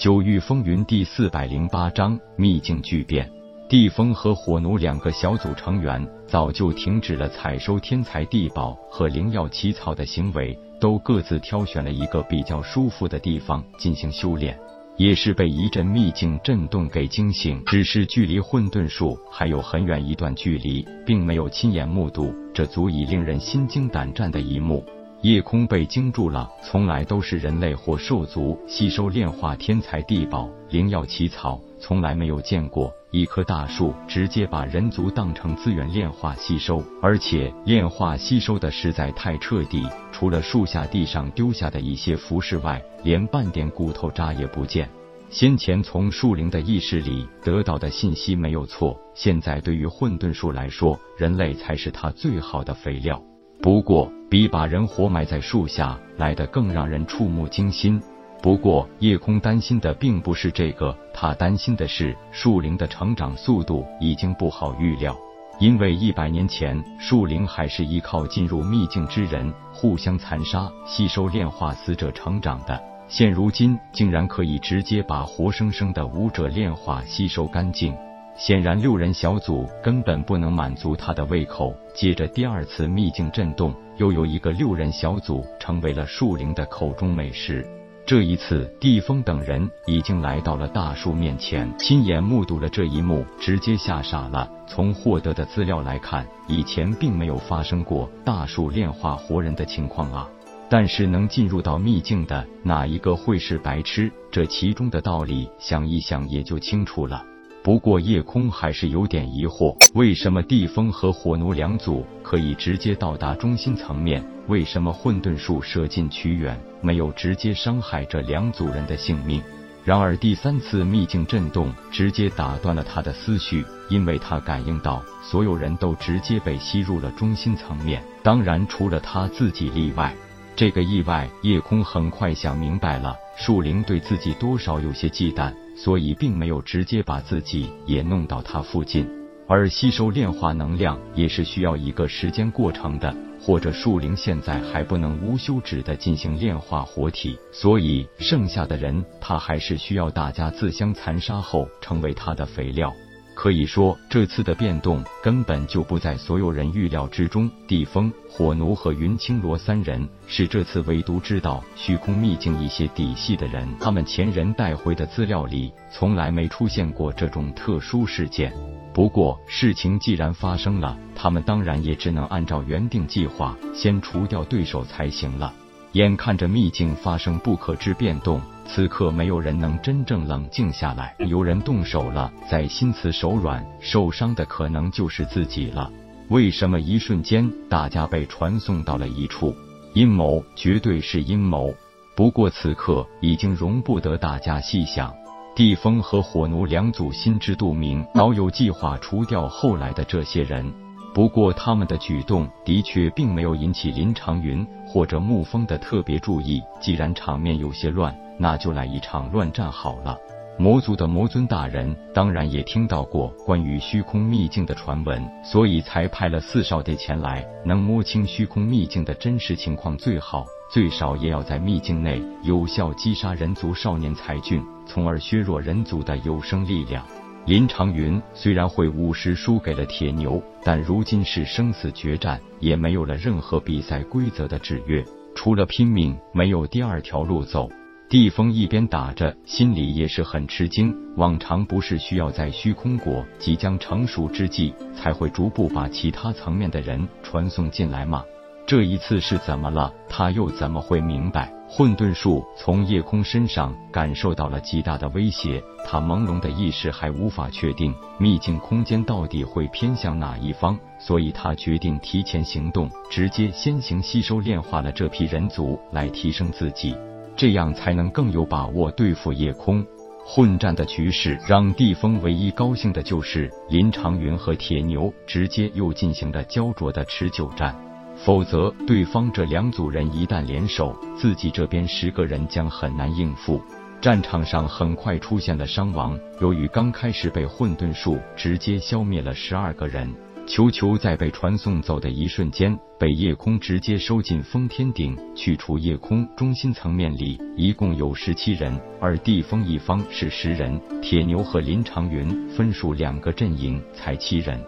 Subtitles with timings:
[0.00, 3.30] 九域风云第四百零八章秘境巨变。
[3.68, 14.58] 地风和火奴两个小组成员早就停止了采收天材地宝和灵药奇草的行为，都各自挑选了一个比较舒服的地方进行修炼。
[14.96, 24.82] 也是被一阵秘境震动给惊醒，只是距离混沌树还有很远一段距离，并没有亲眼目睹这足以令人心惊胆战的一幕。
[25.22, 44.88] 夜空被惊住了，从来都是人类或兽族吸收炼化天材地宝、灵药奇草，从来没有见过一棵大树直接把人族当成资源炼化吸收，而且炼化吸收的实在太彻底，除了树下地上丢下的一些服饰外，连半点骨头渣也不见。
[45.28, 53.22] 先前从树灵的意识里得到的信息没有错，现在对于混沌树来说，人类才是它最好的肥料。
[53.62, 58.00] 不过，比把人活埋在树下来得更让人触目惊心。
[58.40, 65.14] 不过，夜空担心的并不是这个，他担心的是树灵的成长速度已经不好预料。
[65.58, 77.94] 因为一百年前，树灵还是依靠进入秘境之人互相残杀、吸收炼化死者成长的，现如今竟然可以直接把活生生的武者炼化吸收干净。
[78.36, 81.74] 显然，六人小组根本不能满足他的胃口。
[81.92, 87.66] 接着，第二次秘境震动，又有一个六人小组成为了树灵的口中美食。
[88.06, 94.50] 这一次，地风等人已经来到了大树面前，亲眼目睹了这一幕，直接吓傻了。
[94.66, 100.26] 从获得的资料来看，以前并没有发生过大树炼化活人的情况啊。
[100.70, 104.10] 但是，能进入到秘境的哪一个会是白痴？
[104.30, 107.22] 这其中的道理，想一想也就清楚了。
[107.62, 114.24] 不过夜空还是有点疑惑，为什么地风和火奴两组可以直接到达中心层面？
[114.48, 119.42] 为什么混沌术射近取远，没有直接伤害这两组人的性命？
[119.84, 130.14] 然而第三次秘境震动直接打断了他的思绪，因为他感应到所有人都直接被吸入了中心层面，当然除了他自己例外。
[130.60, 135.50] 这个意外，夜空很快想明白了，树灵对自己多少有些忌惮。
[135.74, 139.08] 所以并没有直接把自己也弄到他附近，
[139.48, 152.92] 而吸收炼化能量也是需要一个时间过程的，或者树灵现在还不能无休止的进行炼化活体，所以剩下的人他还是需要大家自相残杀后成为他的肥料。
[153.40, 157.50] 可以说，这次的变动根本就不在所有人预料之中。
[157.66, 163.66] 地风、火奴和云青罗三人是这次唯独知道虚空秘境一些底细的人。
[163.80, 168.52] 他们前人带回的资料里从来没出现过这种特殊事件。
[168.92, 175.50] 不过，事情既然发生了，他们当然也只能按照原定计划，先除掉对手才行了。
[175.92, 178.38] 眼看着秘境发生不可知变动，
[178.72, 181.12] 此刻没有人能真正冷静下来。
[181.18, 185.90] 有人动手了，在心慈手软，受伤的可能就是自己了。
[186.28, 189.52] 为什么一瞬间大家被传送到了一处？
[189.92, 191.74] 阴谋，绝对是阴谋。
[192.14, 195.12] 不过此刻已经容不得大家细想。
[195.56, 200.72] 地风和火奴两组心知肚明，早有计划除掉后来的这些人。
[201.12, 206.62] 不过，他们的举动的确并没有引起林长云或者沐风的特别注意。
[206.80, 210.16] 既然场面有些乱，那就来一场乱战好了。
[210.56, 217.44] 魔族的魔尊大人当然也听到过关于虚空秘境的传闻，所以才派了四少爷前来。
[217.64, 227.04] 能摸清虚空秘境的真实情况最好，最少也要在秘境内有效击杀人族少年才俊，从而削弱人族的有生力量。
[227.46, 237.68] 林长云虽然会武时输给了铁牛，但如今是生死决战，也没有了任何比赛规则的制约，除了拼命，没有第二条路走。
[238.08, 240.94] 地风一边打着，心里也是很吃惊。
[241.16, 248.24] 往常不是需要在虚空果即将成熟之际，才会逐步把其他层面的人传送进来吗？
[248.70, 249.92] 这一次是怎么了？
[250.08, 251.52] 他又怎么会明白？
[251.68, 266.96] 混沌术从夜空身上感受到了极大的威胁，他朦胧的意识还无法确定秘境空间到底会偏向哪一方，所以他决定提前行动，直接先行吸收炼化了这批人族，来提升自己，
[267.34, 269.84] 这样才能更有把握对付夜空。
[270.24, 277.74] 混战的局势让地风唯一高兴的就是林长云和铁牛直接又进行了焦灼的持久战。
[278.22, 283.62] 否则，对方这两组人一旦联手，自己这边十个人将很难应付。
[283.98, 290.14] 战场上很快出现了伤亡，由于刚开始被混沌术直接消灭了十二个人，
[290.46, 304.60] 球球在被传送走的一瞬间，被夜空直接收进封天顶，去除夜空中心层面里一共有十七人，而地风一方是十人，铁牛和林长云分属两个阵营，才七人。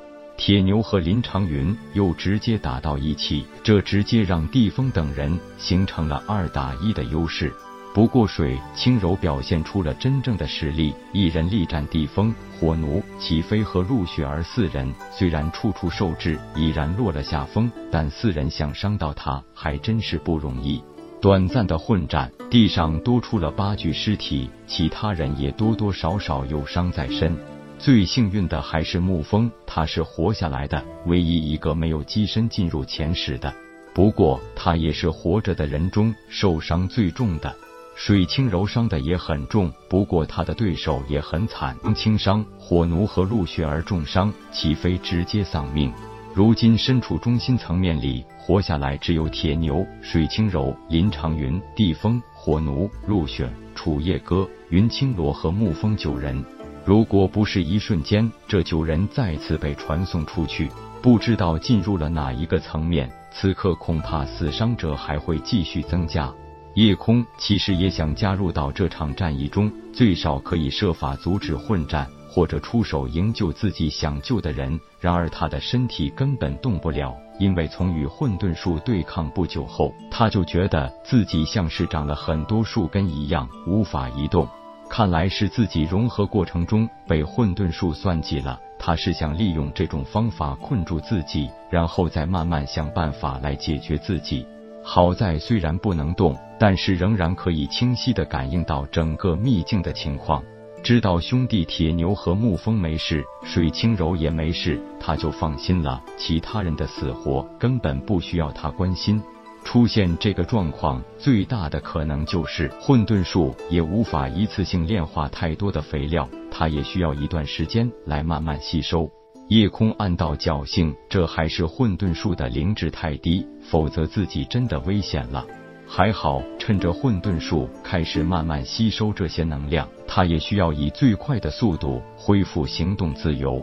[0.45, 7.55] 铁牛和林长云又直接打到一起，这直接让地风等人形成了二打一的优势。
[7.95, 20.83] 不过，水轻柔表现出了真正的实力，一人力战地风、火奴、齐飞和陆雪儿四人，虽然处处受制，已然落了下风，但四人想伤到他还真是不容易。
[21.21, 27.39] 短暂的混战，地上多出了八具尸体，其他人也多多少少有伤在身。
[27.83, 33.53] 最幸运的还是沐风，他是活下来的，唯一一个没有跻身进入前十的。
[33.93, 37.53] 不过，他也是活着的人中受伤最重的。
[37.97, 42.47] 水清柔伤的也很重，不过他的对手也很惨，轻伤。
[42.57, 45.93] 火奴和陆雪儿重伤，齐飞直接丧命。
[46.33, 56.43] 如今身处中心层面里，活下来只有铁牛、水清柔、林长云、地风、火奴、陆雪、楚夜歌、云青罗和沐风九人。
[56.85, 60.69] 如果不是一瞬间，这九人再次被传送出去，
[61.01, 66.33] 不知道进入了哪一个层面，此刻恐怕死伤者还会继续增加。
[66.75, 74.81] 夜空其实也想加入到这场战役中，最少可以设法阻止混战，或者出手营救自己想救的人。
[74.99, 84.49] 然而他的身体根本动不了，因为从与混沌树对抗不久后，他就觉得自己像是长了很多树根一样，无法移动。
[84.93, 94.47] 看来是自己融合过程中被混沌术算计了，他是想利用这种方法困住自己，然后再慢慢想办法来解决自己。
[94.85, 100.45] 好在虽然不能动，但是仍然可以清晰的感应到整个秘境的情况，
[100.83, 106.03] 知道兄弟铁牛和沐风没事，水清柔也没事，他就放心了。
[106.19, 109.23] 其他人的死活根本不需要他关心。
[109.65, 119.11] 出现这个状况，最大的可能就是混沌树也无法一次性炼化太多的肥料，它也需要一段时间来慢慢吸收。
[119.49, 125.47] 夜空暗道侥幸，这还是混沌树的灵智太低，否则自己真的危险了。
[125.87, 133.63] 还好，趁着混沌树开始慢慢吸收这些能量，他也需要以最快的速度恢复行动自由。